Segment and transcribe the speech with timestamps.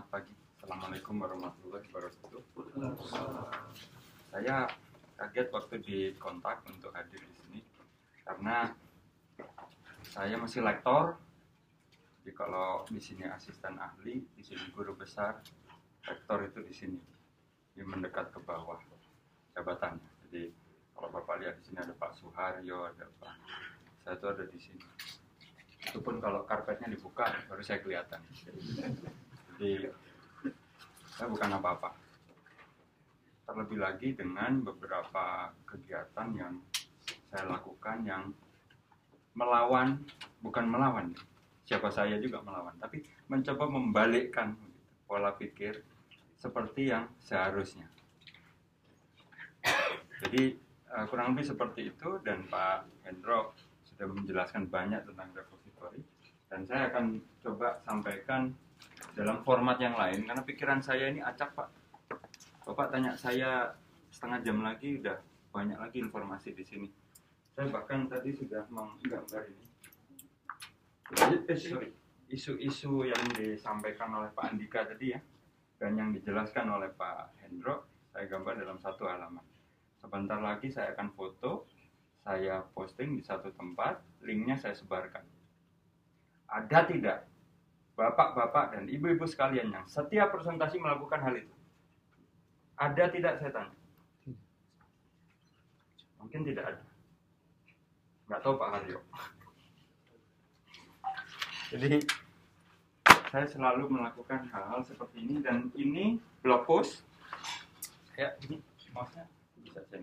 [0.00, 0.32] Selamat pagi.
[0.56, 2.40] Assalamualaikum warahmatullahi wabarakatuh.
[4.32, 4.64] Saya
[5.20, 7.60] kaget waktu dikontak untuk hadir di sini
[8.24, 8.72] karena
[10.08, 11.20] saya masih lektor.
[12.16, 15.36] Jadi kalau di sini asisten ahli, di sini guru besar,
[16.08, 17.00] rektor itu di sini,
[17.76, 18.80] di mendekat ke bawah
[19.52, 20.08] jabatannya.
[20.24, 20.48] Jadi
[20.96, 23.36] kalau bapak lihat di sini ada Pak Suharyo, ada Pak,
[24.00, 24.84] saya itu ada di sini.
[25.92, 28.24] Itu pun kalau karpetnya dibuka baru saya kelihatan.
[29.60, 29.92] Jadi
[31.12, 31.92] saya bukan apa-apa.
[33.44, 36.64] Terlebih lagi dengan beberapa kegiatan yang
[37.28, 38.32] saya lakukan yang
[39.36, 40.00] melawan,
[40.40, 41.12] bukan melawan,
[41.68, 44.56] siapa saya juga melawan, tapi mencoba membalikkan
[45.04, 45.84] pola pikir
[46.40, 47.84] seperti yang seharusnya.
[50.24, 50.56] Jadi
[50.88, 53.52] uh, kurang lebih seperti itu dan Pak Hendro
[53.84, 56.00] sudah menjelaskan banyak tentang repositori
[56.48, 58.56] dan saya akan coba sampaikan
[59.14, 61.68] dalam format yang lain karena pikiran saya ini acak Pak.
[62.66, 63.74] Bapak tanya saya
[64.10, 65.18] setengah jam lagi udah
[65.50, 66.88] banyak lagi informasi di sini.
[67.54, 69.66] Saya bahkan tadi sudah menggambar ini.
[72.30, 75.20] Isu-isu yang disampaikan oleh Pak Andika tadi ya
[75.82, 79.42] dan yang dijelaskan oleh Pak Hendro saya gambar dalam satu halaman.
[79.98, 81.66] Sebentar lagi saya akan foto,
[82.22, 85.26] saya posting di satu tempat, linknya saya sebarkan.
[86.46, 87.18] Ada tidak
[88.00, 91.52] bapak-bapak dan ibu-ibu sekalian yang setiap presentasi melakukan hal itu?
[92.80, 93.76] Ada tidak tanya?
[96.16, 96.84] Mungkin tidak ada.
[98.24, 98.98] Nggak tahu Pak Haryo.
[101.76, 102.00] Jadi
[103.30, 107.06] saya selalu melakukan hal-hal seperti ini dan ini blog post
[108.18, 108.58] ya ini
[108.90, 109.30] maksudnya
[109.62, 110.02] bisa saya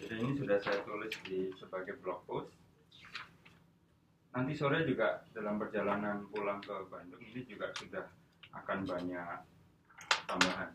[0.00, 2.48] jadi ini sudah saya tulis di sebagai blog post
[4.30, 8.06] nanti sore juga dalam perjalanan pulang ke Bandung ini juga sudah
[8.54, 9.38] akan banyak
[10.26, 10.70] tambahan.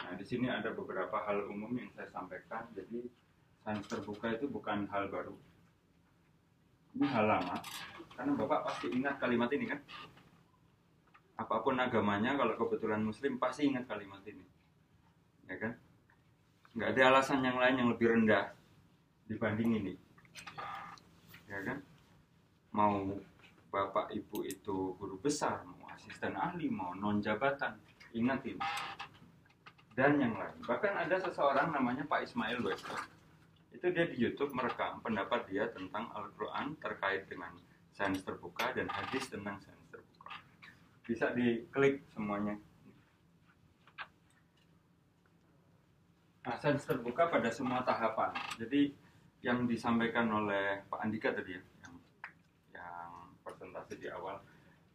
[0.00, 2.68] Nah di sini ada beberapa hal umum yang saya sampaikan.
[2.76, 3.08] Jadi
[3.64, 5.36] sains terbuka itu bukan hal baru.
[6.96, 7.56] Ini hal lama
[8.16, 9.80] karena bapak pasti ingat kalimat ini kan?
[11.40, 14.44] Apa pun agamanya kalau kebetulan muslim pasti ingat kalimat ini.
[15.48, 15.72] Ya kan?
[16.76, 18.52] Nggak ada alasan yang lain yang lebih rendah
[19.32, 19.94] dibanding ini.
[21.48, 21.89] Ya kan
[22.70, 23.18] mau
[23.70, 27.78] bapak ibu itu guru besar mau asisten ahli mau non jabatan.
[28.10, 28.66] Ingat ini
[29.94, 30.58] dan yang lain.
[30.66, 32.98] Bahkan ada seseorang namanya Pak Ismail Wester
[33.70, 33.86] itu.
[33.90, 37.54] Dia di YouTube merekam pendapat dia tentang Al-Quran terkait dengan
[37.94, 39.80] sains terbuka dan hadis tentang sains
[41.10, 42.54] bisa diklik semuanya.
[46.46, 48.30] Nah, sains terbuka pada semua tahapan.
[48.62, 48.94] Jadi
[49.42, 51.62] yang disampaikan oleh Pak Andika tadi ya,
[53.90, 54.38] presentasi di awal.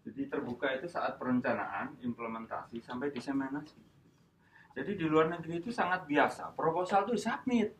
[0.05, 3.81] Jadi terbuka itu saat perencanaan, implementasi sampai diseminasi.
[4.75, 6.55] Jadi di luar negeri itu sangat biasa.
[6.55, 7.73] Proposal itu submit,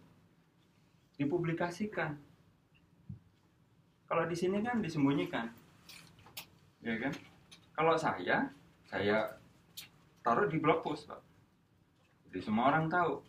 [1.16, 2.18] dipublikasikan.
[4.06, 5.50] Kalau di sini kan disembunyikan,
[6.82, 7.14] ya kan?
[7.76, 8.50] Kalau saya,
[8.88, 9.38] saya
[10.24, 11.22] taruh di blog post, Pak.
[12.30, 13.22] Jadi semua orang tahu.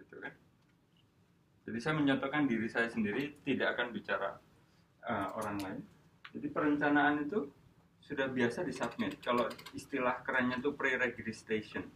[0.00, 0.32] Gitu kan.
[1.68, 4.40] Jadi saya menyatakan diri saya sendiri tidak akan bicara
[5.04, 5.82] uh, orang lain.
[6.36, 7.48] Jadi perencanaan itu
[8.04, 9.16] sudah biasa disubmit.
[9.24, 11.88] Kalau istilah kerennya itu pre-registration.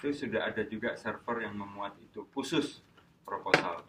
[0.00, 2.80] Itu sudah ada juga server yang memuat itu khusus
[3.20, 3.84] proposal.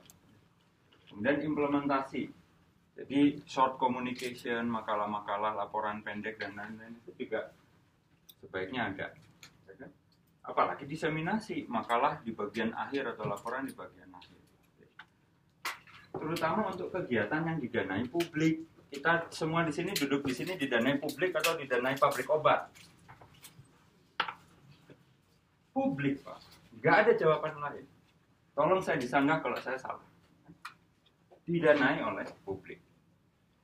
[1.07, 2.41] Kemudian implementasi
[3.01, 7.55] jadi short communication, makalah-makalah, laporan pendek dan lain-lain itu juga
[8.43, 9.07] sebaiknya ada.
[9.65, 9.89] Ya kan?
[10.43, 14.39] Apalagi diseminasi makalah di bagian akhir atau laporan di bagian akhir.
[16.11, 18.67] Terutama untuk kegiatan yang didanai publik.
[18.91, 22.67] Kita semua di sini duduk di sini didanai publik atau didanai pabrik obat.
[25.71, 26.43] Publik, Pak.
[26.83, 27.87] Gak ada jawaban lain.
[28.51, 30.11] Tolong saya disanggah kalau saya salah
[31.51, 32.79] didanai oleh publik.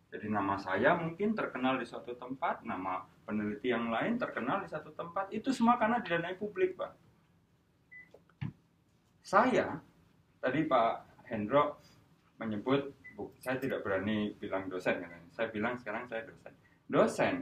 [0.07, 4.95] Jadi nama saya mungkin terkenal di suatu tempat, nama peneliti yang lain terkenal di satu
[4.95, 6.91] tempat, itu semua karena didanai publik, Pak.
[9.23, 9.83] Saya,
[10.39, 11.75] tadi Pak Hendro
[12.39, 13.06] menyebut, bu,
[13.41, 15.23] saya tidak berani bilang dosen, kan?
[15.33, 16.53] saya bilang sekarang saya dosen.
[16.87, 17.35] Dosen,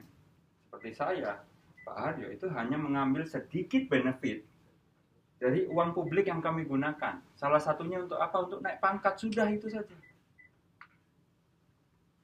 [0.65, 1.43] seperti saya,
[1.83, 4.47] Pak Haryo, itu hanya mengambil sedikit benefit
[5.37, 7.19] dari uang publik yang kami gunakan.
[7.35, 8.37] Salah satunya untuk apa?
[8.41, 9.91] Untuk naik pangkat, sudah itu saja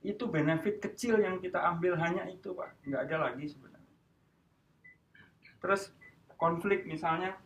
[0.01, 3.93] itu benefit kecil yang kita ambil hanya itu pak nggak ada lagi sebenarnya
[5.61, 5.93] terus
[6.41, 7.37] konflik misalnya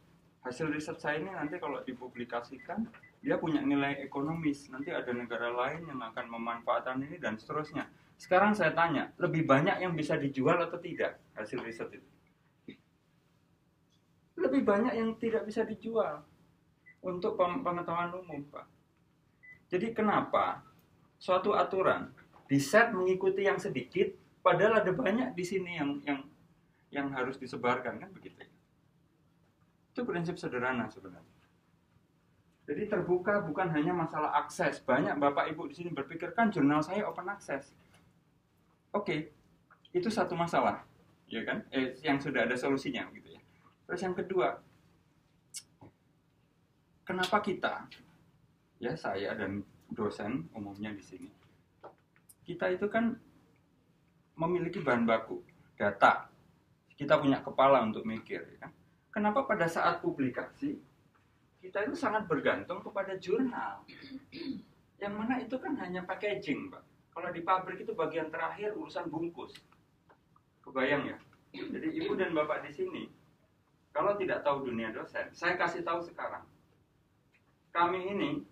[0.48, 2.88] hasil riset saya ini nanti kalau dipublikasikan
[3.26, 4.70] dia punya nilai ekonomis.
[4.70, 7.90] Nanti ada negara lain yang akan memanfaatkan ini dan seterusnya.
[8.22, 12.10] Sekarang saya tanya, lebih banyak yang bisa dijual atau tidak hasil riset itu?
[14.38, 16.22] Lebih banyak yang tidak bisa dijual
[17.02, 18.70] untuk pengetahuan umum, Pak.
[19.74, 20.62] Jadi kenapa
[21.18, 22.14] suatu aturan
[22.46, 24.14] di set mengikuti yang sedikit,
[24.46, 26.20] padahal ada banyak di sini yang yang
[26.94, 28.46] yang harus disebarkan kan begitu?
[29.92, 31.35] Itu prinsip sederhana sebenarnya.
[32.66, 34.82] Jadi terbuka bukan hanya masalah akses.
[34.82, 37.70] Banyak Bapak Ibu di sini berpikir kan jurnal saya open access.
[38.90, 39.30] Oke,
[39.94, 40.82] itu satu masalah,
[41.30, 41.62] ya kan?
[41.70, 43.42] Eh, yang sudah ada solusinya gitu ya.
[43.86, 44.58] Terus yang kedua,
[47.06, 47.86] kenapa kita,
[48.82, 49.62] ya saya dan
[49.94, 51.30] dosen umumnya di sini,
[52.50, 53.14] kita itu kan
[54.34, 55.46] memiliki bahan baku,
[55.78, 56.34] data,
[56.98, 58.72] kita punya kepala untuk mikir, ya kan?
[59.14, 60.82] Kenapa pada saat publikasi
[61.66, 63.82] kita itu sangat bergantung kepada jurnal.
[65.02, 66.86] Yang mana itu kan hanya packaging, Pak.
[67.10, 69.58] Kalau di pabrik itu bagian terakhir urusan bungkus.
[70.62, 71.18] Kebayang ya?
[71.56, 73.04] Jadi ibu dan bapak di sini,
[73.96, 76.44] kalau tidak tahu dunia dosen, saya kasih tahu sekarang.
[77.72, 78.44] Kami ini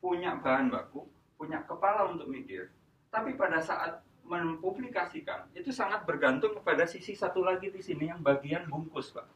[0.00, 1.04] punya bahan baku,
[1.36, 2.72] punya kepala untuk mikir,
[3.12, 8.64] tapi pada saat mempublikasikan itu sangat bergantung kepada sisi satu lagi di sini yang bagian
[8.72, 9.28] bungkus, Pak.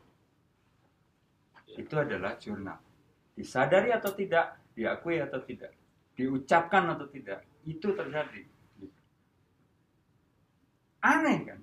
[1.76, 2.93] Itu adalah jurnal.
[3.34, 5.74] Disadari atau tidak, diakui atau tidak,
[6.14, 8.42] diucapkan atau tidak, itu terjadi.
[11.04, 11.60] Aneh kan?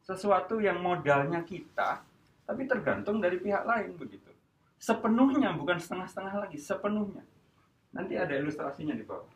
[0.00, 2.00] Sesuatu yang modalnya kita,
[2.48, 4.32] tapi tergantung dari pihak lain begitu.
[4.78, 7.26] Sepenuhnya, bukan setengah-setengah lagi, sepenuhnya.
[7.92, 9.28] Nanti ada ilustrasinya di bawah.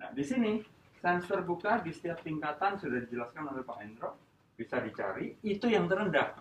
[0.00, 0.62] Nah, di sini
[1.02, 4.16] sains terbuka di setiap tingkatan sudah dijelaskan oleh Pak Endro,
[4.56, 6.32] bisa dicari, itu yang terendah.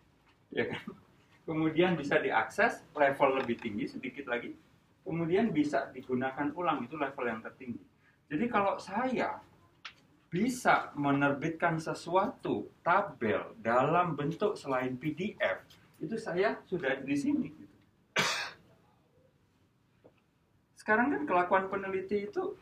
[0.56, 1.05] ya kan?
[1.46, 4.50] Kemudian bisa diakses level lebih tinggi sedikit lagi,
[5.06, 7.80] kemudian bisa digunakan ulang itu level yang tertinggi.
[8.26, 9.38] Jadi kalau saya
[10.26, 15.62] bisa menerbitkan sesuatu tabel dalam bentuk selain PDF,
[16.02, 17.46] itu saya sudah di sini.
[17.54, 17.76] Gitu.
[20.74, 22.58] Sekarang kan kelakuan peneliti itu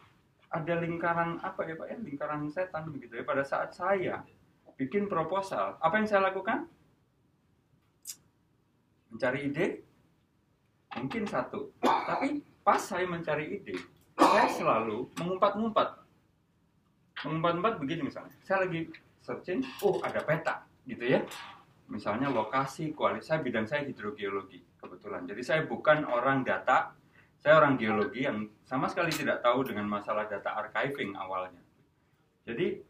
[0.54, 4.22] ada lingkaran apa ya pak ya lingkaran setan begitu ya pada saat saya
[4.78, 6.70] bikin proposal apa yang saya lakukan
[9.14, 9.66] mencari ide?
[10.98, 11.70] Mungkin satu.
[11.80, 15.88] Tapi pas saya mencari ide saya selalu mengumpat-ngumpat.
[17.26, 18.34] Mengumpat-ngumpat begini misalnya.
[18.46, 18.90] Saya lagi
[19.24, 21.20] searching oh ada peta gitu ya.
[21.90, 25.26] Misalnya lokasi kualitas saya bidang saya hidrogeologi kebetulan.
[25.28, 26.94] Jadi saya bukan orang data
[27.44, 31.60] saya orang geologi yang sama sekali tidak tahu dengan masalah data archiving awalnya.
[32.48, 32.80] Jadi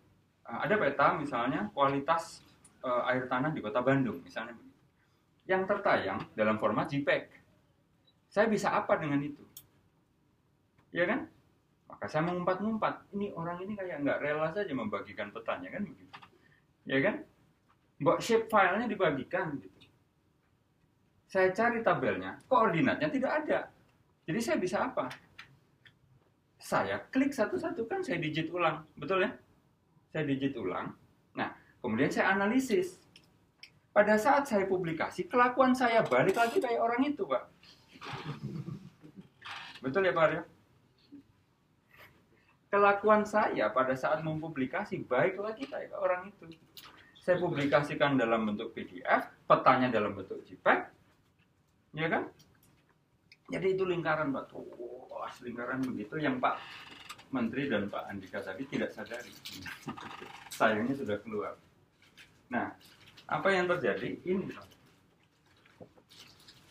[0.46, 2.44] eh, ada peta misalnya kualitas
[2.86, 4.54] uh, air tanah di kota Bandung misalnya
[5.44, 7.28] yang tertayang dalam format JPEG.
[8.32, 9.44] Saya bisa apa dengan itu?
[10.90, 11.28] Ya kan?
[11.86, 13.12] Maka saya mengumpat-ngumpat.
[13.14, 16.18] Ini orang ini kayak nggak rela saja membagikan petanya kan begitu.
[16.88, 17.22] Ya kan?
[18.00, 19.70] Mbok shape filenya dibagikan gitu.
[21.30, 23.58] Saya cari tabelnya, koordinatnya tidak ada.
[24.24, 25.10] Jadi saya bisa apa?
[26.56, 29.30] Saya klik satu-satu kan saya digit ulang, betul ya?
[30.14, 30.94] Saya digit ulang.
[31.36, 31.52] Nah,
[31.84, 33.03] kemudian saya analisis
[33.94, 37.46] pada saat saya publikasi, kelakuan saya balik lagi kayak orang itu, Pak.
[39.78, 40.42] Betul ya, Pak Aryo?
[42.74, 46.58] Kelakuan saya pada saat mempublikasi baik lagi kayak orang itu.
[47.22, 50.80] Saya publikasikan dalam bentuk PDF, petanya dalam bentuk JPEG,
[51.94, 52.26] ya kan?
[53.54, 54.50] Jadi itu lingkaran, Pak.
[55.06, 56.58] Wah, lingkaran begitu yang Pak
[57.30, 59.30] Menteri dan Pak Andika tadi tidak sadari.
[60.58, 61.54] Sayangnya sudah keluar.
[62.50, 62.74] Nah,
[63.28, 64.20] apa yang terjadi?
[64.24, 64.48] Ini.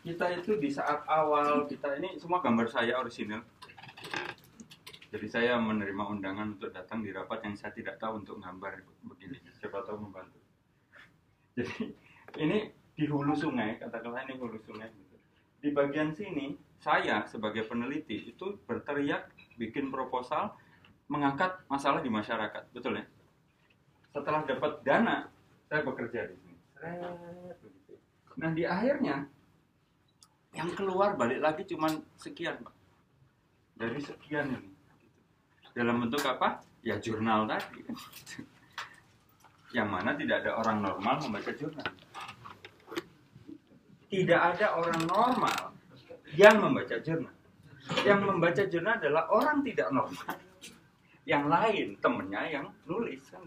[0.03, 3.39] Kita itu di saat awal kita ini semua gambar saya orisinal
[5.13, 9.37] jadi saya menerima undangan untuk datang di rapat yang saya tidak tahu untuk gambar begini.
[9.61, 10.41] Siapa tahu membantu.
[11.53, 11.93] Jadi
[12.41, 14.89] ini di hulu sungai katakanlah ini hulu sungai.
[15.61, 19.29] Di bagian sini saya sebagai peneliti itu berteriak
[19.61, 20.57] bikin proposal
[21.05, 22.73] mengangkat masalah di masyarakat.
[22.73, 23.05] Betul ya?
[24.17, 25.29] Setelah dapat dana
[25.69, 26.35] saya bekerja di
[28.33, 29.23] Nah di akhirnya
[30.53, 32.75] yang keluar balik lagi cuma sekian pak.
[33.73, 34.69] Dari sekian ini.
[35.73, 36.61] Dalam bentuk apa?
[36.85, 37.81] Ya jurnal tadi.
[39.73, 41.89] Yang mana tidak ada orang normal membaca jurnal.
[44.13, 45.61] Tidak ada orang normal
[46.37, 47.33] yang membaca jurnal.
[48.05, 50.37] Yang membaca jurnal adalah orang tidak normal.
[51.25, 53.41] Yang lain temennya yang nulis kan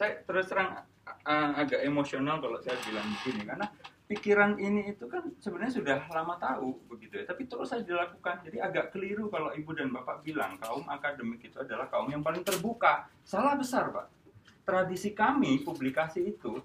[0.00, 0.80] saya terus terang
[1.28, 3.68] uh, agak emosional kalau saya bilang begini karena
[4.08, 8.42] pikiran ini itu kan sebenarnya sudah lama tahu begitu ya, tapi terus saja dilakukan.
[8.42, 12.42] Jadi agak keliru kalau ibu dan bapak bilang kaum akademik itu adalah kaum yang paling
[12.42, 13.06] terbuka.
[13.22, 14.08] Salah besar pak.
[14.66, 16.58] Tradisi kami publikasi itu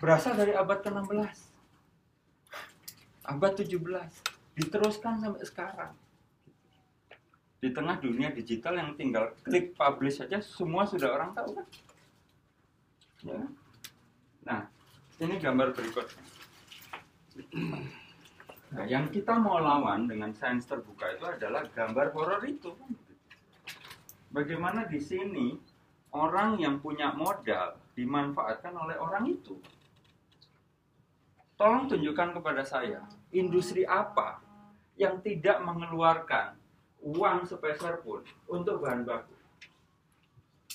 [0.00, 1.36] berasal dari abad ke-16,
[3.28, 3.68] abad 17,
[4.56, 5.92] diteruskan sampai sekarang.
[7.60, 11.66] Di tengah dunia digital yang tinggal klik publish saja semua sudah orang tahu kan.
[13.20, 13.40] Ya.
[14.48, 14.60] Nah,
[15.20, 16.24] ini gambar berikutnya.
[18.70, 22.70] Nah, yang kita mau lawan dengan sains terbuka itu adalah gambar horor itu.
[24.30, 25.58] Bagaimana di sini
[26.14, 29.58] orang yang punya modal dimanfaatkan oleh orang itu.
[31.58, 33.02] Tolong tunjukkan kepada saya,
[33.34, 34.38] industri apa
[34.94, 36.54] yang tidak mengeluarkan
[37.02, 39.34] uang sepeser pun untuk bahan baku?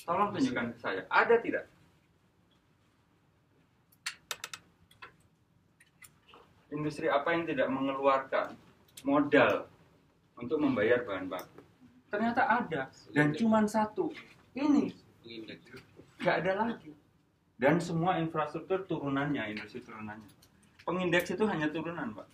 [0.04, 1.64] Tolong tunjukkan ke saya, ada tidak?
[6.76, 8.54] Industri apa yang tidak mengeluarkan
[9.02, 9.66] modal
[10.36, 11.64] untuk membayar bahan baku?
[12.12, 14.12] Ternyata ada dan cuma satu.
[14.52, 14.92] Ini
[16.20, 16.92] nggak ada lagi.
[17.56, 20.28] Dan semua infrastruktur turunannya, industri turunannya.
[20.84, 22.28] Pengindeks itu hanya turunan, Pak.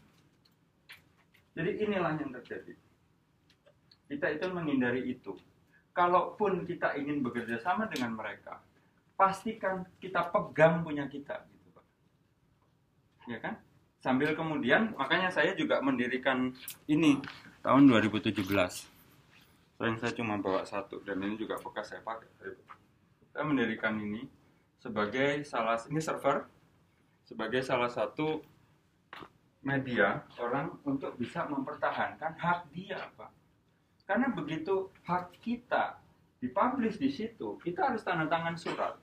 [1.55, 2.75] Jadi inilah yang terjadi.
[4.11, 5.39] Kita itu menghindari itu.
[5.95, 8.61] Kalaupun kita ingin bekerja sama dengan mereka,
[9.15, 11.87] pastikan kita pegang punya kita, gitu, Pak.
[13.31, 13.55] Ya kan?
[14.03, 16.51] Sambil kemudian makanya saya juga mendirikan
[16.91, 17.23] ini
[17.63, 18.43] tahun 2017
[19.83, 22.31] yang saya cuma bawa satu dan ini juga bekas saya pakai.
[23.35, 24.27] Saya mendirikan ini
[24.79, 26.47] sebagai salah ini server
[27.27, 28.43] sebagai salah satu
[29.63, 33.31] media orang untuk bisa mempertahankan hak dia pak.
[34.07, 35.99] Karena begitu hak kita
[36.43, 38.95] dipublish di situ kita harus tanda tangan surat.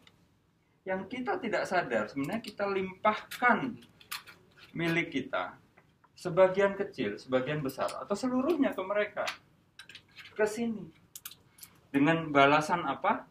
[0.88, 3.76] Yang kita tidak sadar sebenarnya kita limpahkan
[4.74, 5.58] milik kita,
[6.14, 9.26] sebagian kecil, sebagian besar, atau seluruhnya ke mereka,
[10.36, 10.84] ke sini.
[11.90, 13.26] Dengan balasan apa?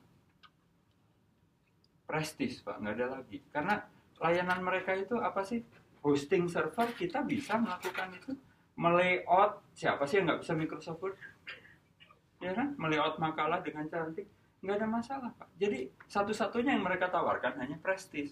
[2.08, 3.38] Prestis, Pak, nggak ada lagi.
[3.52, 3.78] Karena
[4.18, 5.60] layanan mereka itu apa sih?
[6.00, 8.32] Hosting server, kita bisa melakukan itu.
[8.78, 11.18] Melayout, siapa sih yang nggak bisa Microsoft Word?
[12.40, 12.74] Ya kan?
[12.78, 14.24] Melayout makalah dengan cantik,
[14.64, 15.50] nggak ada masalah, Pak.
[15.58, 18.30] Jadi, satu-satunya yang mereka tawarkan hanya prestis.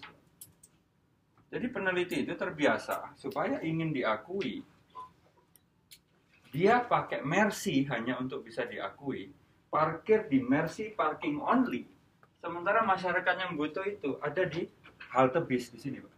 [1.47, 4.59] Jadi peneliti itu terbiasa supaya ingin diakui.
[6.51, 9.31] Dia pakai Mercy hanya untuk bisa diakui.
[9.71, 11.87] Parkir di Mercy parking only.
[12.43, 14.67] Sementara masyarakat yang butuh itu ada di
[15.15, 16.15] halte bis di sini, Pak.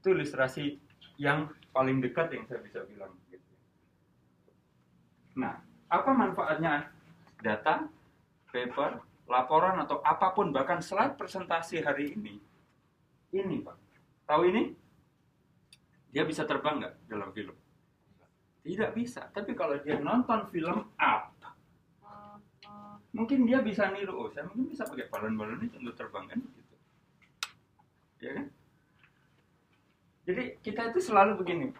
[0.00, 0.76] Itu ilustrasi
[1.20, 3.12] yang paling dekat yang saya bisa bilang.
[5.36, 6.92] Nah, apa manfaatnya
[7.40, 7.88] data,
[8.52, 12.49] paper, laporan atau apa pun bahkan slide presentasi hari ini
[13.34, 13.76] ini pak.
[14.26, 14.62] Tahu ini?
[16.10, 17.54] Dia bisa terbang nggak dalam film?
[18.60, 19.30] Tidak bisa.
[19.30, 21.30] Tapi kalau dia nonton film up
[23.10, 24.14] mungkin dia bisa niru.
[24.14, 26.38] Oh saya mungkin bisa pakai balon-balon itu untuk terbang kan?
[26.40, 26.74] Gitu.
[28.22, 28.46] Ya kan?
[30.30, 31.74] Jadi kita itu selalu begini.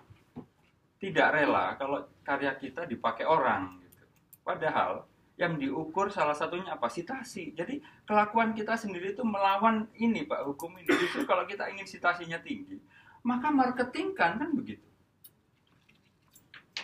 [1.00, 4.04] Tidak rela kalau karya kita dipakai orang gitu.
[4.44, 5.06] Padahal
[5.40, 6.92] yang diukur salah satunya apa?
[6.92, 7.56] Sitasi.
[7.56, 10.92] Jadi kelakuan kita sendiri itu melawan ini Pak hukum ini.
[10.92, 12.76] Justru kalau kita ingin sitasinya tinggi,
[13.24, 14.84] maka marketing kan kan begitu.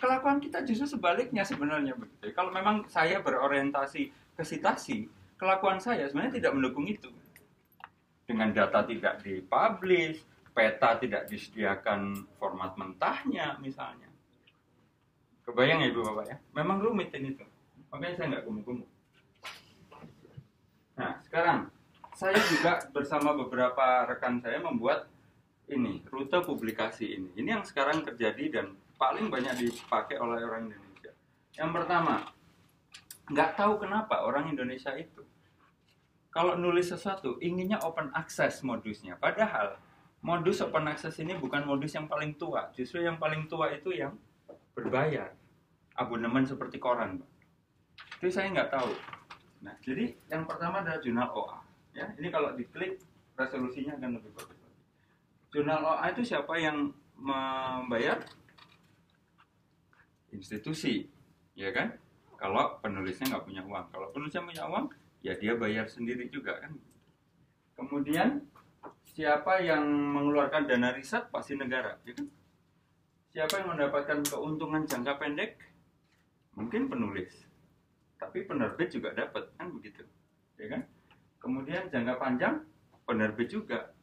[0.00, 2.32] Kelakuan kita justru sebaliknya sebenarnya begitu.
[2.32, 5.04] Kalau memang saya berorientasi ke sitasi,
[5.36, 7.12] kelakuan saya sebenarnya tidak mendukung itu.
[8.24, 10.24] Dengan data tidak dipublish,
[10.56, 14.08] peta tidak disediakan format mentahnya misalnya.
[15.44, 16.36] Kebayang ya Ibu Bapak ya?
[16.56, 17.55] Memang rumit ini tuh
[17.92, 18.90] makanya saya nggak gemuk-gemuk
[20.96, 21.58] nah sekarang
[22.16, 25.04] saya juga bersama beberapa rekan saya membuat
[25.68, 27.28] ini rute publikasi ini.
[27.36, 28.66] Ini yang sekarang terjadi dan
[28.96, 31.12] paling banyak dipakai oleh orang Indonesia.
[31.52, 32.14] Yang pertama
[33.28, 35.28] nggak tahu kenapa orang Indonesia itu
[36.32, 39.20] kalau nulis sesuatu inginnya open access modusnya.
[39.20, 39.76] Padahal
[40.24, 42.72] modus open access ini bukan modus yang paling tua.
[42.72, 44.16] Justru yang paling tua itu yang
[44.72, 45.36] berbayar.
[46.00, 47.35] Abonemen seperti koran Pak
[48.16, 48.92] itu saya nggak tahu.
[49.64, 51.58] Nah jadi yang pertama adalah jurnal OA
[51.96, 52.06] ya.
[52.16, 53.00] Ini kalau diklik
[53.36, 54.56] resolusinya akan lebih bagus
[55.56, 58.20] jurnal OA itu siapa yang membayar?
[60.28, 61.08] Institusi
[61.56, 61.96] ya kan?
[62.36, 63.86] Kalau penulisnya nggak punya uang.
[63.88, 64.86] Kalau penulisnya punya uang
[65.24, 66.76] ya dia bayar sendiri juga kan?
[67.72, 68.44] Kemudian
[69.16, 71.32] siapa yang mengeluarkan dana riset?
[71.32, 72.28] Pasti negara ya kan?
[73.32, 75.56] Siapa yang mendapatkan keuntungan jangka pendek?
[76.52, 77.32] Mungkin penulis
[78.16, 80.02] tapi penerbit juga dapat kan begitu
[80.56, 80.82] ya kan
[81.40, 82.54] kemudian jangka panjang
[83.04, 83.96] penerbit juga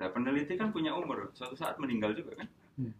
[0.00, 2.48] Nah, peneliti kan punya umur, suatu saat meninggal juga kan.
[2.80, 2.96] Hmm.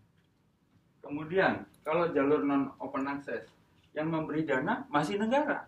[1.00, 3.48] Kemudian, kalau jalur non open access,
[3.96, 5.64] yang memberi dana masih negara.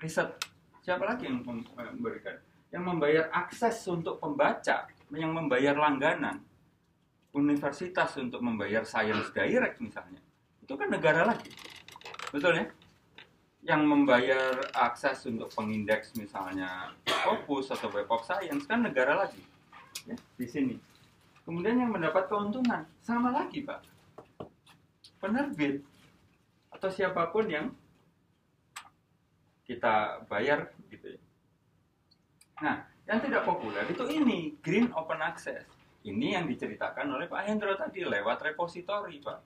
[0.00, 0.32] Riset,
[0.80, 1.68] siapa lagi yang mem-
[2.00, 2.40] memberikan?
[2.72, 6.40] Yang membayar akses untuk pembaca, yang membayar langganan,
[7.36, 10.24] universitas untuk membayar science direct misalnya,
[10.64, 11.52] itu kan negara lagi.
[12.32, 12.66] Betul ya?
[13.64, 16.92] Yang membayar akses untuk pengindeks misalnya
[17.24, 19.40] Opus atau Web of Science kan negara lagi
[20.04, 20.76] ya, di sini.
[21.48, 23.80] Kemudian yang mendapat keuntungan sama lagi pak,
[25.20, 25.80] penerbit
[26.72, 27.72] atau siapa pun yang
[29.64, 31.20] kita bayar gitu ya.
[32.60, 32.76] Nah,
[33.08, 35.64] yang tidak populer itu ini green open access.
[36.04, 39.40] Ini yang diceritakan oleh Pak Hendro tadi lewat repositori pak.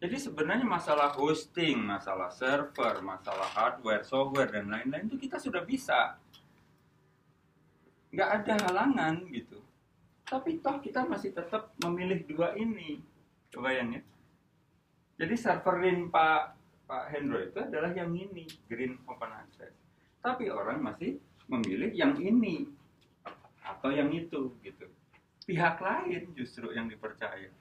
[0.00, 6.16] Jadi sebenarnya masalah hosting, masalah server, masalah hardware, software dan lain-lain itu kita sudah bisa.
[8.08, 9.60] Nggak ada halangan gitu.
[10.24, 13.04] Tapi toh kita masih tetap memilih dua ini.
[13.52, 14.02] Kebayang ya?
[15.20, 16.56] Jadi serverin Pak
[16.88, 19.76] Pak Hendro itu adalah yang ini, Green Open Access.
[20.24, 22.64] Tapi orang masih memilih yang ini
[23.60, 24.88] atau yang itu gitu.
[25.44, 27.52] Pihak lain justru yang dipercaya.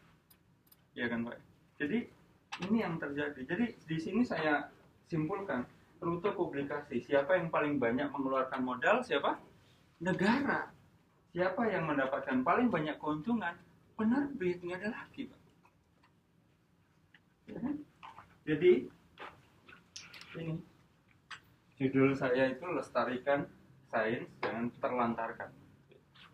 [0.96, 1.38] Ya kan Pak?
[1.77, 2.19] Jadi
[2.68, 3.39] ini yang terjadi.
[3.48, 4.68] Jadi di sini saya
[5.08, 5.63] simpulkan
[6.00, 7.04] rute publikasi.
[7.04, 9.04] Siapa yang paling banyak mengeluarkan modal?
[9.04, 9.39] Siapa?
[10.04, 10.72] Negara.
[11.32, 13.56] Siapa yang mendapatkan paling banyak keuntungan?
[14.00, 15.42] Penerbit, nggak ada lagi, Pak.
[17.51, 17.75] Ya kan?
[18.48, 18.72] Jadi
[20.39, 20.54] ini
[21.78, 23.46] judul saya itu lestarikan
[23.92, 25.51] sains jangan terlantarkan.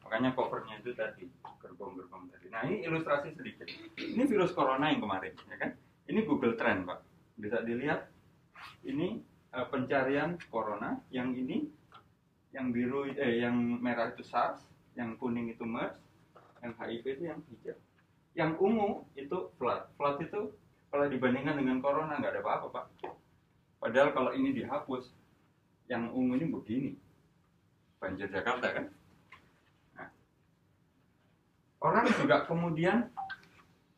[0.05, 1.25] Makanya covernya itu tadi
[1.57, 2.47] gerbong-gerbong tadi.
[2.53, 3.65] Nah ini ilustrasi sedikit.
[3.97, 5.71] Ini virus corona yang kemarin, ya kan?
[6.05, 6.99] Ini Google Trend, Pak.
[7.37, 8.09] Bisa dilihat.
[8.85, 9.19] Ini
[9.53, 11.01] eh, pencarian corona.
[11.09, 11.57] Yang ini,
[12.53, 14.61] yang biru, eh, yang merah itu SARS,
[14.93, 15.97] yang kuning itu MERS,
[16.61, 17.77] yang HIV itu yang hijau.
[18.35, 19.89] Yang ungu itu flood.
[19.97, 20.53] Flood itu
[20.93, 22.85] kalau dibandingkan dengan corona nggak ada apa-apa, Pak.
[23.81, 25.11] Padahal kalau ini dihapus,
[25.85, 26.91] yang ungu ini begini.
[28.01, 28.85] Banjir Jakarta kan?
[29.97, 30.09] Nah.
[31.81, 33.09] Orang juga kemudian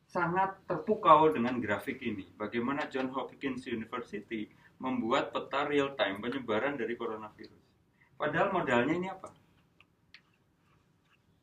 [0.08, 2.24] sangat terpukau dengan grafik ini.
[2.32, 4.48] Bagaimana John Hopkins University
[4.80, 7.62] membuat peta real time penyebaran dari coronavirus.
[8.16, 9.28] Padahal modalnya ini apa?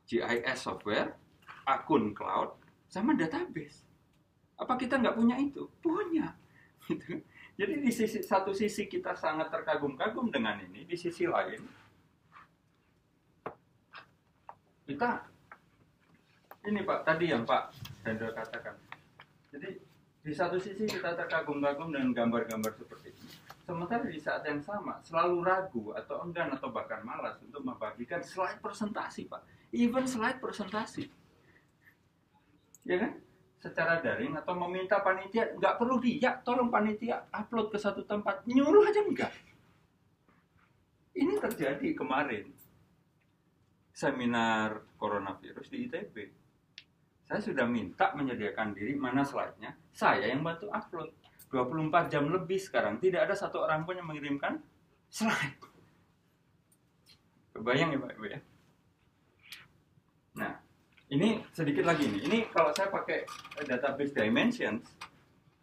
[0.09, 1.13] GIS software,
[1.69, 2.57] akun cloud,
[2.89, 3.85] sama database.
[4.57, 5.69] Apa kita nggak punya itu?
[5.79, 6.33] Punya.
[6.85, 7.17] Gitu.
[7.55, 11.63] Jadi di sisi satu sisi kita sangat terkagum-kagum dengan ini, di sisi lain
[14.85, 15.25] kita
[16.69, 18.77] ini Pak tadi yang Pak Hendro katakan.
[19.49, 19.81] Jadi
[20.25, 23.33] di satu sisi kita terkagum-kagum dengan gambar-gambar seperti ini.
[23.65, 28.61] Sementara di saat yang sama selalu ragu atau enggan atau bahkan malas untuk membagikan slide
[28.61, 29.41] presentasi Pak.
[29.73, 31.09] Even slide presentasi.
[32.85, 33.17] Ya kan?
[33.57, 38.85] Secara daring atau meminta panitia nggak perlu dia, tolong panitia upload ke satu tempat, nyuruh
[38.85, 39.33] aja enggak.
[41.17, 42.53] Ini terjadi kemarin
[43.89, 46.44] seminar coronavirus di ITB.
[47.25, 51.09] Saya sudah minta menyediakan diri mana slide-nya, saya yang bantu upload.
[51.49, 54.59] 24 jam lebih sekarang, tidak ada satu orang pun yang mengirimkan
[55.07, 55.55] slide.
[57.55, 58.39] Kebayang ya Pak Ibu ya?
[60.35, 60.53] Nah,
[61.07, 62.21] ini sedikit lagi nih.
[62.27, 63.23] Ini kalau saya pakai
[63.63, 64.83] database dimensions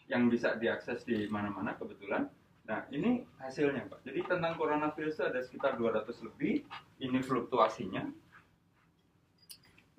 [0.08, 2.24] yang bisa diakses di mana-mana kebetulan.
[2.64, 4.08] Nah, ini hasilnya Pak.
[4.08, 6.64] Jadi tentang coronavirus ada sekitar 200 lebih.
[7.02, 8.08] Ini fluktuasinya.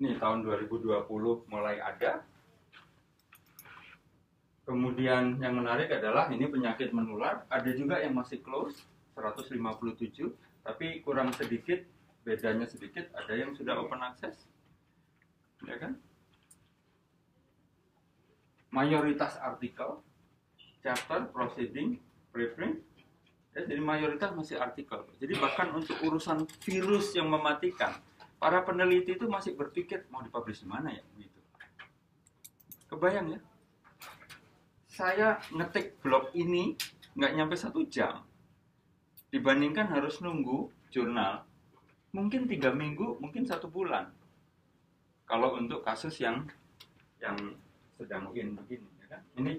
[0.02, 1.06] Ini tahun 2020
[1.46, 2.26] mulai ada.
[4.64, 7.44] Kemudian yang menarik adalah ini penyakit menular.
[7.52, 8.80] Ada juga yang masih close,
[9.14, 10.32] 157.
[10.64, 11.84] Tapi kurang sedikit,
[12.24, 13.06] bedanya sedikit.
[13.12, 14.48] Ada yang sudah open access.
[15.62, 16.00] Ya kan?
[18.74, 20.02] Mayoritas artikel,
[20.82, 22.02] chapter, proceeding,
[22.34, 22.82] preprint,
[23.54, 25.06] ya, jadi mayoritas masih artikel.
[25.22, 27.94] Jadi bahkan untuk urusan virus yang mematikan,
[28.38, 31.40] para peneliti itu masih berpikir mau dipublish di mana ya gitu.
[32.92, 33.40] Kebayang ya?
[34.90, 36.78] Saya ngetik blog ini
[37.14, 38.22] nggak nyampe satu jam,
[39.30, 41.42] dibandingkan harus nunggu jurnal
[42.14, 44.06] mungkin tiga minggu, mungkin satu bulan.
[45.26, 46.46] Kalau untuk kasus yang
[47.18, 47.34] yang
[47.98, 49.22] sedang in begini, ya kan?
[49.34, 49.52] Ini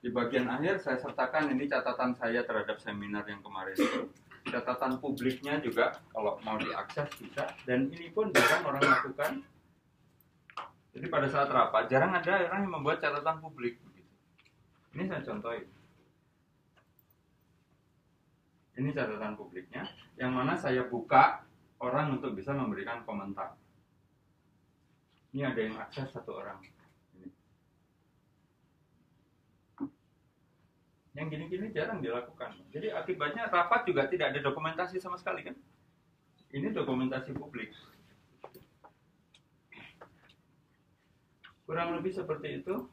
[0.00, 4.08] di bagian akhir saya sertakan ini catatan saya terhadap seminar yang kemarin itu.
[4.46, 7.50] Catatan publiknya juga kalau mau diakses bisa.
[7.66, 9.32] Dan ini pun jarang orang lakukan.
[10.94, 13.78] Jadi pada saat rapat jarang ada orang yang membuat catatan publik.
[14.94, 15.66] Ini saya contohin.
[18.78, 21.42] Ini catatan publiknya, yang mana saya buka
[21.82, 23.58] orang untuk bisa memberikan komentar.
[25.34, 26.62] Ini ada yang akses satu orang.
[27.18, 27.28] Ini.
[31.18, 32.54] Yang gini-gini jarang dilakukan.
[32.70, 35.58] Jadi akibatnya rapat juga tidak ada dokumentasi sama sekali kan?
[36.54, 37.74] Ini dokumentasi publik.
[41.66, 42.86] Kurang lebih seperti itu.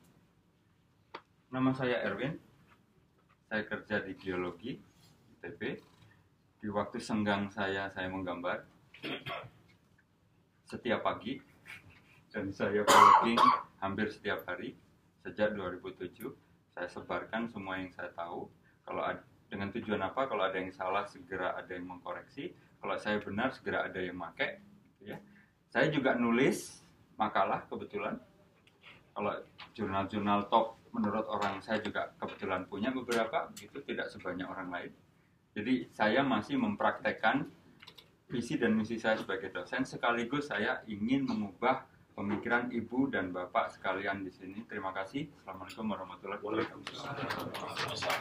[1.54, 2.42] Nama saya Erwin.
[3.46, 4.82] Saya kerja di biologi
[5.38, 5.78] ITB.
[6.66, 8.66] Di waktu senggang saya saya menggambar
[10.66, 11.38] setiap pagi
[12.34, 13.38] dan saya blogging
[13.78, 14.74] hampir setiap hari
[15.22, 16.34] sejak 2007.
[16.76, 18.52] Saya sebarkan semua yang saya tahu.
[18.84, 20.28] Kalau ada, dengan tujuan apa?
[20.28, 22.52] Kalau ada yang salah segera ada yang mengkoreksi.
[22.84, 24.60] Kalau saya benar segera ada yang pakai.
[25.00, 25.18] Gitu ya.
[25.72, 26.84] Saya juga nulis
[27.16, 28.20] makalah kebetulan.
[29.16, 29.32] Kalau
[29.72, 34.92] jurnal-jurnal top menurut orang saya juga kebetulan punya beberapa, begitu tidak sebanyak orang lain.
[35.56, 37.48] Jadi saya masih mempraktekkan
[38.28, 44.24] visi dan misi saya sebagai dosen sekaligus saya ingin mengubah pemikiran ibu dan bapak sekalian
[44.24, 44.64] di sini.
[44.66, 45.28] Terima kasih.
[45.44, 46.96] Assalamualaikum warahmatullahi wabarakatuh.
[46.96, 48.20] Waalaikumsalam.